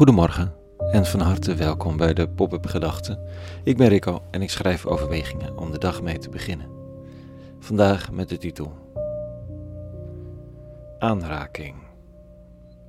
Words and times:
Goedemorgen 0.00 0.54
en 0.90 1.06
van 1.06 1.20
harte 1.20 1.54
welkom 1.54 1.96
bij 1.96 2.14
de 2.14 2.28
Pop-up 2.28 2.66
Gedachten. 2.66 3.18
Ik 3.64 3.76
ben 3.76 3.88
Rico 3.88 4.22
en 4.30 4.42
ik 4.42 4.50
schrijf 4.50 4.86
overwegingen 4.86 5.58
om 5.58 5.70
de 5.70 5.78
dag 5.78 6.02
mee 6.02 6.18
te 6.18 6.28
beginnen. 6.28 6.68
Vandaag 7.58 8.10
met 8.10 8.28
de 8.28 8.38
titel 8.38 8.72
Aanraking. 10.98 11.74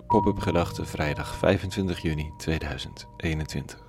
Pop-up 0.07 0.38
Gedachten 0.39 0.88
vrijdag 0.88 1.35
25 1.35 2.02
juni 2.02 2.34
2021. 2.38 3.84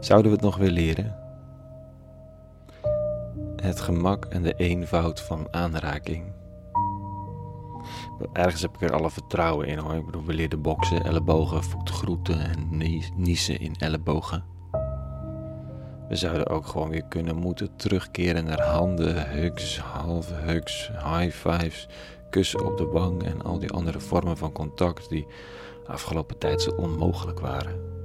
Zouden 0.00 0.30
we 0.30 0.36
het 0.36 0.46
nog 0.46 0.56
weer 0.56 0.70
leren? 0.70 1.16
Het 3.56 3.80
gemak 3.80 4.24
en 4.24 4.42
de 4.42 4.54
eenvoud 4.54 5.20
van 5.20 5.48
aanraking 5.50 6.37
ergens 8.32 8.62
heb 8.62 8.74
ik 8.74 8.80
er 8.80 8.92
alle 8.92 9.10
vertrouwen 9.10 9.66
in 9.66 9.78
hoor. 9.78 9.94
Ik 9.94 10.06
bedoel, 10.06 10.24
we 10.24 10.34
leerden 10.34 10.62
boksen, 10.62 11.04
ellebogen, 11.04 11.64
voetgroeten 11.64 12.40
en 12.40 12.82
niezen 13.16 13.60
in 13.60 13.74
ellebogen. 13.78 14.44
We 16.08 16.16
zouden 16.16 16.48
ook 16.48 16.66
gewoon 16.66 16.88
weer 16.88 17.04
kunnen 17.04 17.36
moeten 17.36 17.76
terugkeren 17.76 18.44
naar 18.44 18.62
handen, 18.62 19.30
hugs, 19.30 19.80
halve 19.80 20.34
hugs, 20.34 20.90
high 21.04 21.30
fives, 21.30 21.88
kussen 22.30 22.64
op 22.64 22.78
de 22.78 22.86
wang 22.86 23.22
en 23.22 23.42
al 23.42 23.58
die 23.58 23.70
andere 23.70 24.00
vormen 24.00 24.36
van 24.36 24.52
contact 24.52 25.08
die 25.08 25.26
afgelopen 25.86 26.38
tijd 26.38 26.62
zo 26.62 26.70
onmogelijk 26.70 27.40
waren. 27.40 27.96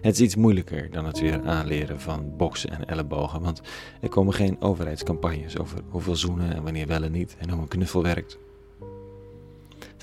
Het 0.00 0.14
is 0.14 0.20
iets 0.20 0.36
moeilijker 0.36 0.90
dan 0.90 1.04
het 1.04 1.20
weer 1.20 1.42
aanleren 1.42 2.00
van 2.00 2.36
boksen 2.36 2.70
en 2.70 2.84
ellebogen, 2.84 3.40
want 3.40 3.60
er 4.00 4.08
komen 4.08 4.34
geen 4.34 4.60
overheidscampagnes 4.60 5.58
over 5.58 5.80
hoeveel 5.88 6.16
zoenen 6.16 6.54
en 6.54 6.62
wanneer 6.62 6.86
wel 6.86 7.02
en 7.02 7.12
niet 7.12 7.36
en 7.38 7.50
hoe 7.50 7.60
een 7.60 7.68
knuffel 7.68 8.02
werkt 8.02 8.38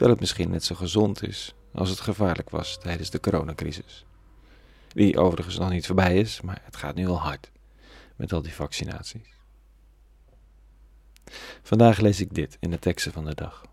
terwijl 0.01 0.19
het 0.19 0.29
misschien 0.29 0.51
net 0.51 0.63
zo 0.63 0.75
gezond 0.75 1.27
is 1.27 1.53
als 1.73 1.89
het 1.89 1.99
gevaarlijk 1.99 2.49
was 2.49 2.77
tijdens 2.77 3.09
de 3.09 3.19
coronacrisis. 3.19 4.05
Die 4.87 5.19
overigens 5.19 5.57
nog 5.57 5.69
niet 5.69 5.85
voorbij 5.85 6.17
is, 6.17 6.41
maar 6.41 6.61
het 6.63 6.75
gaat 6.75 6.95
nu 6.95 7.07
al 7.07 7.19
hard 7.19 7.51
met 8.15 8.33
al 8.33 8.41
die 8.41 8.53
vaccinaties. 8.53 9.33
Vandaag 11.61 11.99
lees 11.99 12.19
ik 12.19 12.33
dit 12.33 12.57
in 12.59 12.69
de 12.71 12.79
teksten 12.79 13.11
van 13.11 13.25
de 13.25 13.35
dag. 13.35 13.65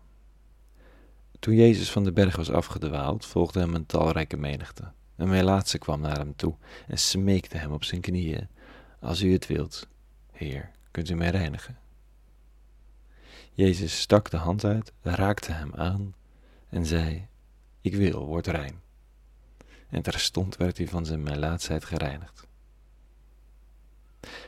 Toen 1.39 1.55
Jezus 1.55 1.91
van 1.91 2.03
de 2.03 2.11
berg 2.11 2.35
was 2.35 2.51
afgedwaald, 2.51 3.25
volgde 3.25 3.59
hem 3.59 3.75
een 3.75 3.85
talrijke 3.85 4.37
menigte. 4.37 4.91
Een 5.15 5.29
melaatse 5.29 5.77
kwam 5.77 6.01
naar 6.01 6.17
hem 6.17 6.35
toe 6.35 6.55
en 6.87 6.97
smeekte 6.97 7.57
hem 7.57 7.71
op 7.71 7.83
zijn 7.83 8.01
knieën: 8.01 8.47
Als 8.99 9.21
u 9.21 9.31
het 9.31 9.47
wilt, 9.47 9.87
Heer, 10.31 10.71
kunt 10.91 11.09
u 11.09 11.15
mij 11.15 11.29
reinigen. 11.29 11.77
Jezus 13.53 13.99
stak 13.99 14.29
de 14.29 14.37
hand 14.37 14.63
uit, 14.63 14.91
raakte 15.01 15.51
hem 15.51 15.73
aan 15.75 16.17
en 16.69 16.85
zei: 16.85 17.27
Ik 17.81 17.95
wil, 17.95 18.25
word 18.25 18.47
rein. 18.47 18.81
En 19.89 20.01
terstond 20.01 20.57
werd 20.57 20.77
hij 20.77 20.87
van 20.87 21.05
zijn 21.05 21.23
melaatsheid 21.23 21.85
gereinigd. 21.85 22.47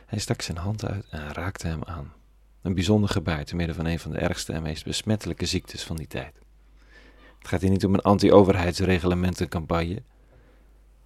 Hij 0.06 0.18
stak 0.18 0.42
zijn 0.42 0.56
hand 0.56 0.84
uit 0.84 1.06
en 1.10 1.32
raakte 1.32 1.66
hem 1.66 1.84
aan. 1.84 2.12
Een 2.62 2.74
bijzonder 2.74 3.10
gebaar 3.10 3.44
te 3.44 3.56
midden 3.56 3.76
van 3.76 3.86
een 3.86 3.98
van 3.98 4.12
de 4.12 4.18
ergste 4.18 4.52
en 4.52 4.62
meest 4.62 4.84
besmettelijke 4.84 5.46
ziektes 5.46 5.82
van 5.82 5.96
die 5.96 6.06
tijd. 6.06 6.34
Het 7.38 7.48
gaat 7.48 7.60
hier 7.60 7.70
niet 7.70 7.84
om 7.84 7.94
een 7.94 8.00
anti-overheidsreglementencampagne, 8.00 10.02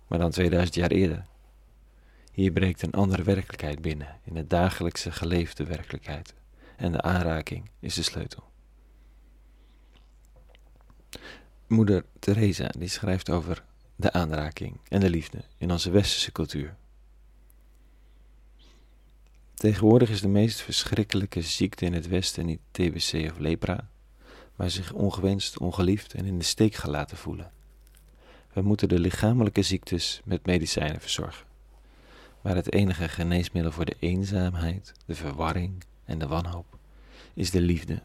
maar 0.08 0.19
dan 0.19 0.30
2000 0.30 0.75
jaar 0.75 0.91
eerder. 0.91 1.25
Hier 2.33 2.53
breekt 2.53 2.83
een 2.83 2.92
andere 2.92 3.23
werkelijkheid 3.23 3.83
binnen, 3.83 4.19
in 4.25 4.34
de 4.34 4.47
dagelijkse 4.47 5.12
geleefde 5.12 5.64
werkelijkheid. 5.64 6.34
En 6.77 6.92
de 6.92 7.03
aanraking 7.03 7.70
is 7.80 7.95
de 7.95 8.03
sleutel. 8.03 8.45
Moeder 11.67 12.05
Teresa 12.19 12.70
die 12.79 12.89
schrijft 12.89 13.30
over 13.30 13.64
de 13.96 14.13
aanraking 14.13 14.80
en 14.89 15.01
de 15.01 15.11
liefde 15.11 15.45
in 15.58 15.70
onze 15.70 15.91
westerse 15.91 16.33
cultuur. 16.33 16.77
Tegenwoordig 19.55 20.11
is 20.11 20.20
de 20.20 20.29
meest 20.29 20.61
verschrikkelijke 20.61 21.42
ziekte 21.42 21.85
in 21.85 21.92
het 21.92 22.08
Westen 22.08 22.46
niet 22.46 22.61
TBC 22.70 23.30
of 23.30 23.39
lepra, 23.39 23.89
maar 24.57 24.70
zich 24.70 24.92
ongewenst, 24.92 25.58
ongeliefd 25.58 26.14
en 26.14 26.24
in 26.24 26.39
de 26.39 26.45
steek 26.45 26.74
gelaten 26.74 27.17
voelen. 27.17 27.52
We 28.52 28.62
moeten 28.62 28.89
de 28.89 28.98
lichamelijke 28.98 29.62
ziektes 29.62 30.20
met 30.24 30.46
medicijnen 30.46 31.01
verzorgen. 31.01 31.46
Maar 32.42 32.55
het 32.55 32.73
enige 32.73 33.08
geneesmiddel 33.08 33.73
voor 33.73 33.85
de 33.85 33.96
eenzaamheid, 33.98 34.92
de 35.07 35.14
verwarring 35.14 35.85
en 36.05 36.18
de 36.18 36.27
wanhoop 36.27 36.79
is 37.35 37.51
de 37.51 37.61
liefde 37.61 38.02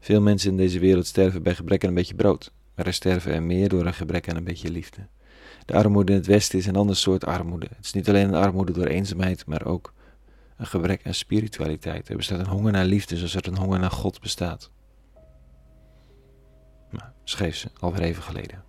veel 0.00 0.20
mensen 0.20 0.50
in 0.50 0.56
deze 0.56 0.78
wereld 0.78 1.06
sterven 1.06 1.42
bij 1.42 1.54
gebrek 1.54 1.82
aan 1.82 1.88
een 1.88 1.94
beetje 1.94 2.14
brood, 2.14 2.52
maar 2.74 2.86
er 2.86 2.92
sterven 2.92 3.32
er 3.32 3.42
meer 3.42 3.68
door 3.68 3.86
een 3.86 3.94
gebrek 3.94 4.28
aan 4.28 4.36
een 4.36 4.44
beetje 4.44 4.70
liefde. 4.70 5.06
De 5.64 5.74
armoede 5.74 6.12
in 6.12 6.18
het 6.18 6.26
Westen 6.26 6.58
is 6.58 6.66
een 6.66 6.76
ander 6.76 6.96
soort 6.96 7.24
armoede. 7.24 7.66
Het 7.76 7.84
is 7.84 7.92
niet 7.92 8.08
alleen 8.08 8.28
een 8.28 8.42
armoede 8.42 8.72
door 8.72 8.86
eenzaamheid, 8.86 9.46
maar 9.46 9.64
ook 9.64 9.92
een 10.56 10.66
gebrek 10.66 11.06
aan 11.06 11.14
spiritualiteit. 11.14 12.08
Er 12.08 12.16
bestaat 12.16 12.38
een 12.38 12.46
honger 12.46 12.72
naar 12.72 12.84
liefde, 12.84 13.16
zoals 13.16 13.34
er 13.34 13.48
een 13.48 13.56
honger 13.56 13.78
naar 13.78 13.90
God 13.90 14.20
bestaat. 14.20 14.70
Nou, 16.90 17.08
schreef 17.24 17.56
ze 17.56 17.68
alweer 17.78 18.02
even 18.02 18.22
geleden. 18.22 18.62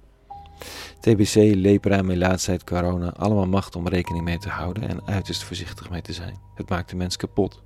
TBC, 0.99 1.35
lepra, 1.35 2.01
melaatsheid, 2.01 2.63
corona, 2.63 3.13
allemaal 3.13 3.47
macht 3.47 3.75
om 3.75 3.87
rekening 3.87 4.23
mee 4.23 4.37
te 4.37 4.49
houden 4.49 4.89
en 4.89 5.05
uiterst 5.05 5.43
voorzichtig 5.43 5.89
mee 5.89 6.01
te 6.01 6.13
zijn. 6.13 6.37
Het 6.55 6.69
maakt 6.69 6.89
de 6.89 6.95
mens 6.95 7.15
kapot. 7.15 7.63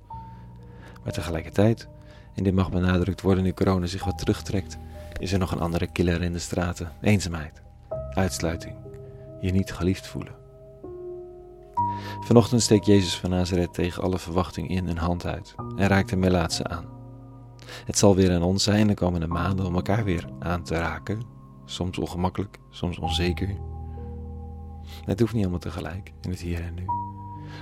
Maar 1.04 1.12
tegelijkertijd 1.12 1.88
en 2.34 2.44
dit 2.44 2.54
mag 2.54 2.70
benadrukt 2.70 3.20
worden 3.20 3.44
nu 3.44 3.52
corona 3.52 3.86
zich 3.86 4.04
wat 4.04 4.18
terugtrekt, 4.18 4.78
is 5.18 5.32
er 5.32 5.38
nog 5.38 5.52
een 5.52 5.60
andere 5.60 5.86
killer 5.86 6.22
in 6.22 6.32
de 6.32 6.38
straten: 6.38 6.92
eenzaamheid, 7.00 7.62
uitsluiting, 8.10 8.74
je 9.40 9.52
niet 9.52 9.72
geliefd 9.72 10.06
voelen. 10.06 10.34
Vanochtend 12.20 12.62
steekt 12.62 12.86
Jezus 12.86 13.18
van 13.18 13.30
Nazareth 13.30 13.74
tegen 13.74 14.02
alle 14.02 14.18
verwachting 14.18 14.68
in 14.68 14.88
een 14.88 14.98
hand 14.98 15.26
uit. 15.26 15.54
En 15.76 15.86
raakt 15.86 16.08
de 16.08 16.16
Melaatse 16.16 16.66
aan. 16.66 16.84
Het 17.84 17.98
zal 17.98 18.14
weer 18.14 18.32
aan 18.32 18.42
ons 18.42 18.62
zijn 18.62 18.86
de 18.86 18.94
komende 18.94 19.26
maanden 19.26 19.66
om 19.66 19.74
elkaar 19.74 20.04
weer 20.04 20.28
aan 20.38 20.62
te 20.62 20.74
raken, 20.74 21.22
soms 21.64 21.98
ongemakkelijk, 21.98 22.58
soms 22.70 22.98
onzeker. 22.98 23.56
Het 25.04 25.20
hoeft 25.20 25.32
niet 25.32 25.42
allemaal 25.42 25.60
tegelijk 25.60 26.12
in 26.22 26.30
het 26.30 26.40
hier 26.40 26.62
en 26.62 26.74
nu, 26.74 26.84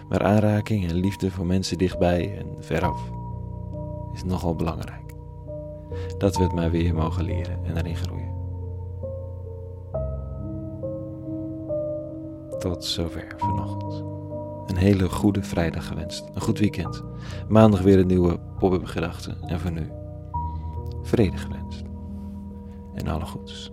maar 0.09 0.23
aanraking 0.23 0.89
en 0.89 0.95
liefde 0.95 1.31
voor 1.31 1.47
mensen 1.47 1.79
dichtbij 1.79 2.39
en 2.39 2.47
veraf 2.61 3.01
is 4.13 4.25
nogal 4.25 4.55
belangrijk. 4.55 5.15
Dat 6.19 6.37
we 6.37 6.43
het 6.43 6.53
maar 6.53 6.71
weer 6.71 6.95
mogen 6.95 7.25
leren 7.25 7.65
en 7.65 7.77
erin 7.77 7.97
groeien. 7.97 8.31
Tot 12.59 12.85
zover 12.85 13.35
vanochtend. 13.37 14.05
Een 14.67 14.77
hele 14.77 15.09
goede 15.09 15.43
vrijdag 15.43 15.87
gewenst. 15.87 16.29
Een 16.35 16.41
goed 16.41 16.59
weekend. 16.59 17.03
Maandag 17.49 17.81
weer 17.81 17.99
een 17.99 18.07
nieuwe 18.07 18.41
pop-up 18.59 18.85
gedachten. 18.85 19.43
En 19.43 19.61
voor 19.61 19.73
nu, 19.73 19.91
vrede 21.03 21.37
gewenst. 21.37 21.83
En 22.95 23.09
alle 23.09 23.27
goeds. 23.27 23.73